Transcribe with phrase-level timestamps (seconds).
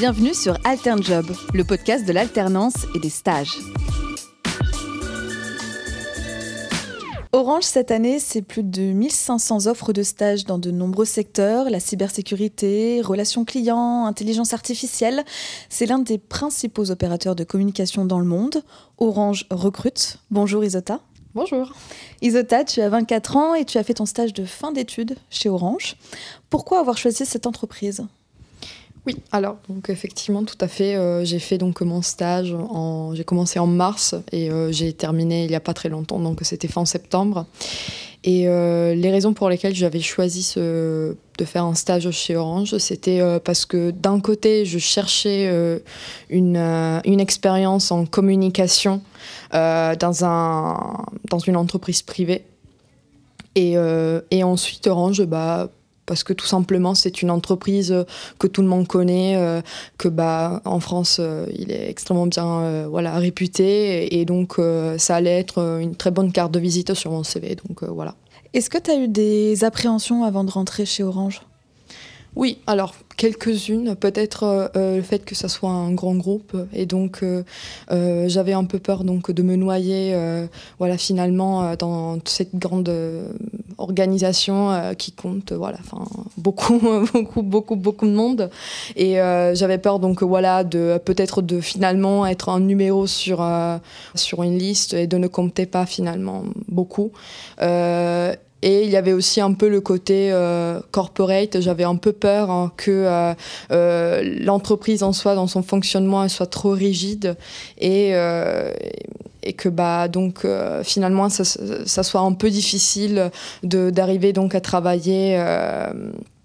[0.00, 3.58] Bienvenue sur AlternJob, le podcast de l'alternance et des stages.
[7.32, 11.80] Orange, cette année, c'est plus de 1500 offres de stages dans de nombreux secteurs, la
[11.80, 15.22] cybersécurité, relations clients, intelligence artificielle.
[15.68, 18.62] C'est l'un des principaux opérateurs de communication dans le monde.
[18.96, 20.16] Orange recrute.
[20.30, 21.00] Bonjour Isota.
[21.34, 21.74] Bonjour.
[22.22, 25.50] Isota, tu as 24 ans et tu as fait ton stage de fin d'études chez
[25.50, 25.96] Orange.
[26.48, 28.06] Pourquoi avoir choisi cette entreprise?
[29.06, 30.94] Oui, alors donc effectivement tout à fait.
[30.94, 35.44] Euh, j'ai fait donc mon stage en, j'ai commencé en mars et euh, j'ai terminé
[35.44, 37.46] il y a pas très longtemps, donc c'était fin septembre.
[38.22, 43.22] Et euh, les raisons pour lesquelles j'avais choisi de faire un stage chez Orange, c'était
[43.42, 45.50] parce que d'un côté je cherchais
[46.28, 49.00] une, une expérience en communication
[49.52, 52.44] dans un dans une entreprise privée.
[53.54, 53.76] Et,
[54.30, 55.70] et ensuite Orange, bah
[56.10, 58.02] parce que tout simplement c'est une entreprise euh,
[58.40, 59.62] que tout le monde connaît, euh,
[59.96, 64.18] que bah en France euh, il est extrêmement bien voilà réputé.
[64.18, 64.56] Et, donc
[64.98, 68.16] ça allait être une très bonne carte de visite sur mon CV donc voilà.
[68.54, 71.42] Est-ce que tu as eu des appréhensions avant de rentrer chez Orange?
[72.36, 76.56] Oui, alors quelques-unes, peut-être euh, le fait que ça soit un grand groupe.
[76.72, 77.42] Et donc euh,
[78.28, 80.16] j'avais un peu peur donc de me noyer
[80.78, 82.90] voilà finalement dans cette grande
[83.80, 85.78] organisation qui compte voilà
[86.36, 86.78] beaucoup
[87.12, 88.50] beaucoup beaucoup beaucoup de monde.
[88.96, 89.14] Et
[89.54, 93.46] j'avais peur donc voilà de peut-être de finalement être un numéro sur
[94.14, 97.12] sur une liste et de ne compter pas finalement beaucoup.
[98.62, 101.60] Et il y avait aussi un peu le côté euh, corporate.
[101.60, 103.34] J'avais un peu peur hein, que euh,
[103.72, 107.36] euh, l'entreprise en soi, dans son fonctionnement, soit trop rigide.
[107.78, 108.14] Et,
[109.42, 110.46] et que bah donc
[110.82, 113.30] finalement ça, soit un peu difficile
[113.62, 115.42] d'arriver donc à travailler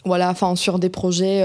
[0.05, 1.43] voilà enfin sur des projets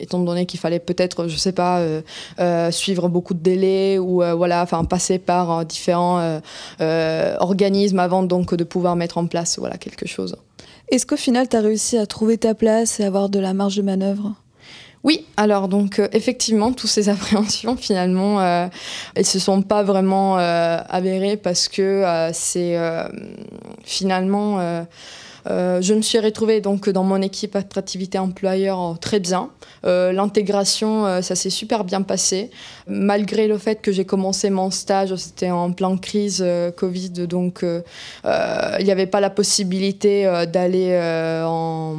[0.00, 2.02] étant donné qu'il fallait peut-être, je sais pas, euh,
[2.40, 6.40] euh, suivre beaucoup de délais ou euh, voilà, enfin passer par différents
[6.80, 10.36] organismes avant donc de pouvoir mettre en place voilà quelque chose.
[10.88, 13.76] Est-ce qu'au final, tu as réussi à trouver ta place et avoir de la marge
[13.76, 14.34] de manœuvre?
[15.04, 18.70] Oui, alors donc effectivement, toutes ces appréhensions finalement, elles
[19.14, 22.76] elles se sont pas vraiment avérées parce que c'est
[23.84, 24.86] finalement
[25.50, 29.50] euh, je me suis retrouvée donc dans mon équipe attractivité employeur euh, très bien.
[29.84, 32.50] Euh, l'intégration, ça s'est super bien passé.
[32.86, 36.44] Malgré le fait que j'ai commencé mon stage, c'était en pleine crise
[36.76, 40.98] Covid, donc il n'y avait pas la possibilité d'aller
[41.44, 41.96] en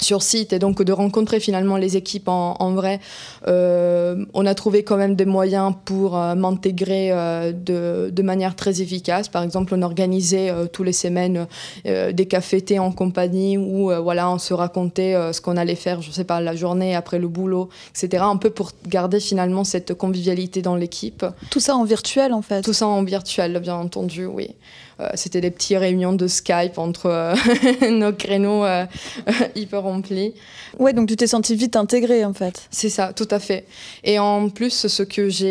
[0.00, 3.00] sur site et donc de rencontrer finalement les équipes en, vrai.
[3.46, 8.56] Euh, on a trouvé quand même des moyens pour euh, m'intégrer euh, de, de, manière
[8.56, 9.28] très efficace.
[9.28, 11.46] Par exemple, on organisait tous les semaines
[11.84, 16.24] des cafés en compagnie où voilà, on se racontait ce qu'on allait faire, je sais
[16.24, 18.22] pas, la journée après le boulot, etc.
[18.26, 21.24] Un peu pour garder finalement cette convivialité dans l'équipe.
[21.50, 24.54] Tout ça en virtuel en fait Tout ça en virtuel, bien entendu, oui.
[25.02, 27.34] Euh, c'était des petites réunions de Skype entre euh,
[27.90, 28.86] nos créneaux euh,
[29.54, 30.34] hyper remplis.
[30.78, 32.62] Ouais, donc tu t'es senti vite intégrée en fait.
[32.70, 33.66] C'est ça, tout à fait.
[34.04, 35.42] Et en plus, ce que j'ai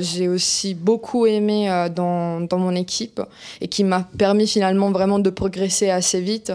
[0.00, 3.20] j'ai aussi beaucoup aimé dans, dans, mon équipe
[3.60, 6.52] et qui m'a permis finalement vraiment de progresser assez vite,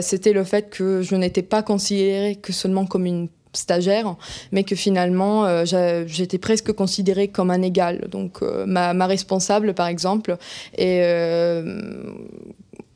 [0.00, 4.16] c'était le fait que je n'étais pas considérée que seulement comme une stagiaire,
[4.52, 5.64] mais que finalement euh,
[6.06, 8.08] j'étais presque considérée comme un égal.
[8.10, 10.36] Donc euh, ma, responsable, par exemple,
[10.76, 12.12] et euh,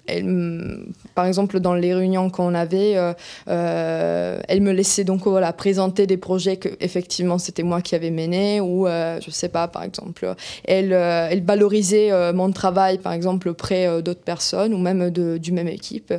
[0.06, 0.84] elle,
[1.14, 3.12] par exemple, dans les réunions qu'on avait, euh,
[3.48, 8.10] euh, elle me laissait donc voilà, présenter des projets que effectivement c'était moi qui avais
[8.10, 10.34] mené ou euh, je sais pas, par exemple,
[10.64, 15.68] elle, elle valorisait mon travail, par exemple, auprès d'autres personnes ou même de, du même
[15.68, 16.12] équipe.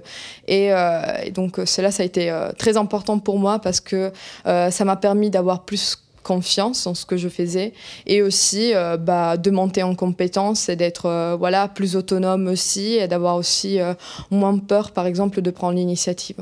[0.47, 0.71] Et
[1.33, 4.11] donc cela, ça a été très important pour moi parce que
[4.43, 7.73] ça m'a permis d'avoir plus confiance en ce que je faisais
[8.07, 12.95] et aussi euh, bah, de monter en compétence et d'être euh, voilà, plus autonome aussi
[12.95, 13.93] et d'avoir aussi euh,
[14.31, 16.37] moins peur, par exemple, de prendre l'initiative.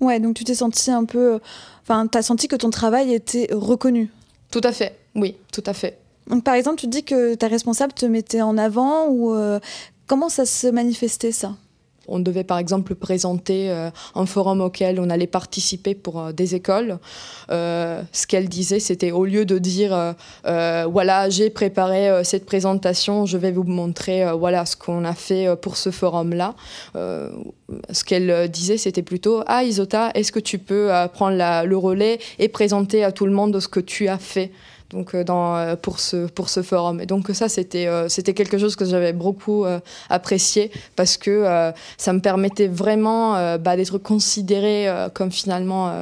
[0.00, 1.38] Ouais, donc tu t'es senti un peu.
[1.82, 4.10] Enfin, tu as senti que ton travail était reconnu?
[4.50, 5.98] Tout à fait, oui, tout à fait.
[6.28, 9.34] Donc, par exemple, tu dis que ta responsable te mettait en avant ou
[10.06, 11.54] comment ça se manifestait ça?
[12.08, 16.54] On devait par exemple présenter euh, un forum auquel on allait participer pour euh, des
[16.54, 16.98] écoles.
[17.50, 20.14] Euh, ce qu'elle disait, c'était au lieu de dire
[20.44, 25.76] voilà, j'ai préparé cette présentation, je vais vous montrer voilà ce qu'on a fait pour
[25.76, 26.54] ce forum-là.
[26.94, 32.48] ce qu'elle disait, c'était plutôt ah Isota, est-ce que tu peux prendre le relais et
[32.48, 34.50] présenter à tout le monde ce que tu as fait?
[34.90, 37.00] Donc dans, pour, ce, pour ce forum.
[37.00, 39.64] Et donc ça, c'était c'était quelque chose que j'avais beaucoup
[40.08, 45.92] apprécié parce que ça me permettait vraiment bah, d'être considéré comme finalement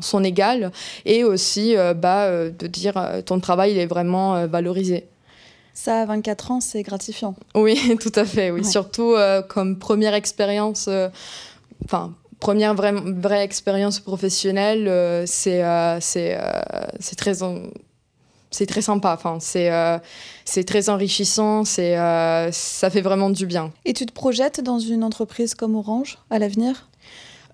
[0.00, 0.72] son égal
[1.04, 5.06] et aussi bah, de dire ton travail il est vraiment valorisé.
[5.74, 7.36] Ça, à 24 ans, c'est gratifiant.
[7.54, 8.50] Oui, tout à fait.
[8.50, 9.14] Oui, surtout
[9.48, 10.88] comme première expérience.
[11.84, 17.42] Enfin, première vraie, vraie expérience professionnelle, euh, c'est euh, euh, c'est très
[18.50, 19.14] c'est très sympa.
[19.14, 19.70] Enfin, c'est
[20.44, 21.64] c'est très enrichissant.
[21.64, 21.96] C'est
[22.52, 23.72] ça fait vraiment du bien.
[23.84, 26.87] Et tu te projettes dans une entreprise comme Orange à l'avenir?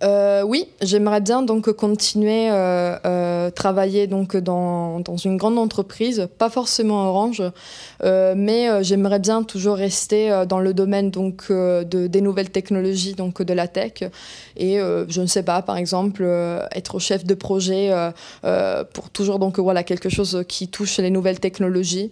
[0.04, 6.50] Euh, oui, j'aimerais bien donc continuer euh, euh, travailler donc dans, une grande entreprise, pas
[6.50, 7.42] forcément Orange,
[8.02, 13.40] euh, mais j'aimerais bien toujours rester dans le domaine donc de, des nouvelles technologies donc
[13.40, 14.04] de la tech
[14.56, 16.24] et je ne sais pas par exemple
[16.72, 17.90] être chef de projet
[18.92, 22.10] pour toujours donc voilà quelque chose qui touche les nouvelles technologies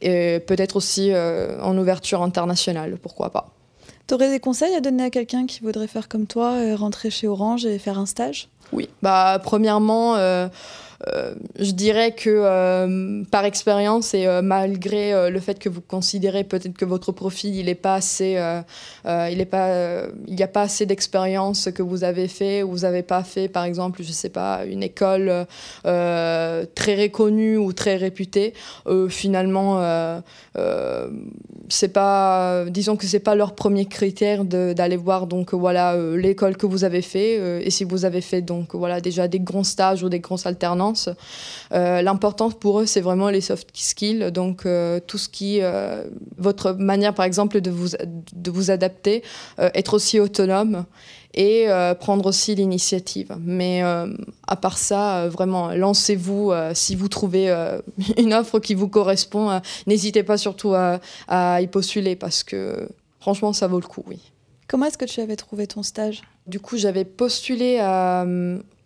[0.00, 3.52] et peut-être aussi en ouverture internationale, pourquoi pas.
[4.06, 7.10] Tu aurais des conseils à donner à quelqu'un qui voudrait faire comme toi, euh, rentrer
[7.10, 8.48] chez Orange et faire un stage?
[8.72, 10.48] Oui, bah premièrement, euh,
[11.08, 16.44] euh, je dirais que euh, par expérience et euh, malgré le fait que vous considérez
[16.44, 18.38] peut-être que votre profil il est pas assez,
[19.04, 22.78] il est pas, il n'y a pas assez d'expérience que vous avez fait ou vous
[22.80, 25.46] n'avez pas fait par exemple, je sais pas, une école
[25.82, 28.54] très reconnue ou très réputée,
[29.08, 30.22] finalement
[31.68, 36.66] c'est pas, disons que c'est pas leur premier critère d'aller voir donc voilà l'école que
[36.66, 40.08] vous avez fait et si vous avez fait donc voilà déjà des grands stages ou
[40.08, 40.91] des grosses alternances
[41.72, 46.04] euh, l'important pour eux, c'est vraiment les soft skills, donc euh, tout ce qui, euh,
[46.38, 47.88] votre manière par exemple de vous,
[48.34, 49.22] de vous adapter,
[49.58, 50.84] être aussi autonome
[51.34, 51.66] et
[51.98, 53.34] prendre aussi l'initiative.
[53.40, 56.52] Mais à part ça, vraiment, lancez-vous.
[56.74, 57.50] si vous trouvez
[58.18, 63.52] une offre qui vous correspond, n'hésitez pas surtout à, à, y postuler parce que franchement,
[63.52, 64.18] ça vaut le coup, oui.
[64.68, 66.22] Comment est-ce que tu avais trouvé ton stage?
[66.46, 68.24] Du coup, j'avais postulé à,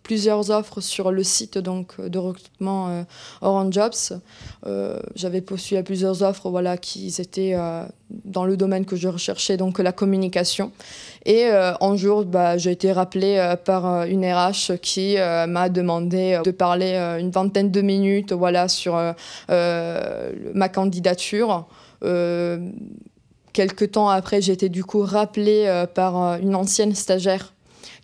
[0.07, 3.03] plusieurs offres sur le site donc, de recrutement euh,
[3.41, 4.21] Orange Jobs.
[4.65, 7.83] Euh, j'avais postulé plusieurs offres voilà, qui étaient euh,
[8.23, 10.71] dans le domaine que je recherchais, donc la communication.
[11.25, 16.95] Et un jour, bah, j'ai été rappelée par une RH qui m'a demandé de parler
[17.19, 18.93] une vingtaine de minutes voilà, sur
[19.49, 21.67] ma candidature.
[23.51, 27.51] Quelques temps après, j'ai été du coup rappelée par une ancienne stagiaire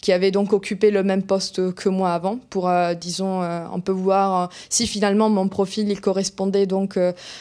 [0.02, 3.80] qui avait donc occupé le même poste que moi avant, pour, euh, disons, euh, on
[3.80, 6.98] peut voir euh, si finalement mon profil il correspondait donc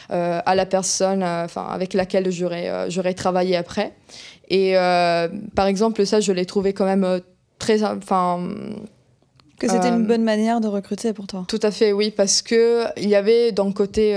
[0.09, 3.93] à la personne enfin avec laquelle j'aurais, j'aurais travaillé après.
[4.49, 4.75] Et
[5.55, 7.21] par exemple, ça, je l'ai trouvé quand même
[7.59, 7.83] très...
[7.83, 8.39] Enfin,
[9.59, 11.45] que c'était une bonne manière de recruter pour toi.
[11.47, 14.15] Tout à fait, oui, parce que il y avait d'un côté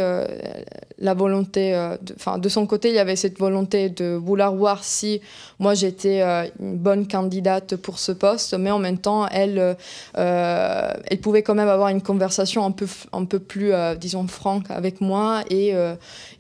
[0.99, 4.83] la volonté, euh, enfin de, son côté, il y avait cette volonté de vouloir voir
[4.83, 5.21] si
[5.59, 9.77] moi j'étais euh, une bonne candidate pour ce poste, mais en même temps, elle,
[10.17, 14.71] euh, elle pouvait quand même avoir une conversation un peu, un peu plus, disons, franque
[14.71, 15.75] avec moi et,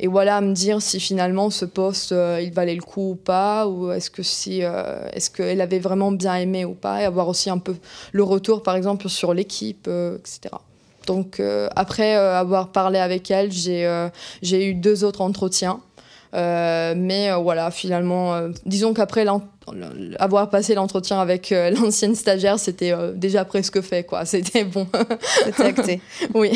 [0.00, 3.92] et voilà, me dire si finalement ce poste, il valait le coup ou pas, ou
[3.92, 7.58] est-ce que si, est-ce qu'elle avait vraiment bien aimé ou pas, et avoir aussi un
[7.58, 7.76] peu
[8.12, 10.56] le retour, par exemple, sur l'équipe, etc.
[11.06, 14.08] Donc euh, après euh, avoir parlé avec elle, j'ai euh,
[14.42, 15.80] eu deux autres entretiens.
[16.32, 19.24] mais voilà, finalement, disons qu'après
[20.18, 21.50] avoir passé l'entretien avec
[21.80, 24.24] l'ancienne stagiaire, c'était déjà presque fait, quoi.
[24.32, 24.86] C'était bon.
[25.44, 26.00] C'était acté.
[26.34, 26.50] oui.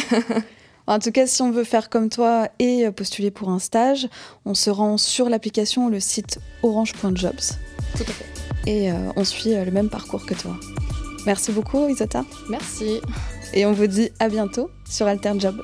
[0.86, 4.08] En tout cas, si on veut faire comme toi et postuler pour un stage,
[4.44, 7.40] on se rend sur l'application, le site orange.jobs.
[7.96, 8.26] Tout à fait.
[8.66, 10.56] Et on suit le même parcours que toi.
[11.26, 12.24] Merci beaucoup, Isota.
[12.48, 13.00] Merci.
[13.52, 15.62] Et on vous dit à bientôt sur Altern Job.